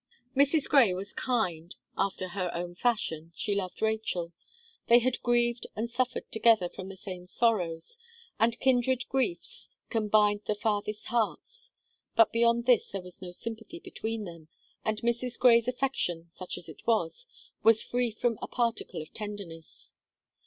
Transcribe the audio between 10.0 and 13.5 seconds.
bind the farthest hearts; but beyond this there was no